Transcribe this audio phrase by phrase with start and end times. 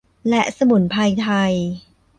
[0.29, 1.53] และสมุนไพรไทย